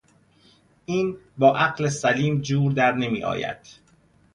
این 0.85 1.17
با 1.37 1.57
عقل 1.57 1.87
سلیم 1.89 2.41
جور 2.41 2.71
در 2.71 2.91
نمیآید. 2.91 3.57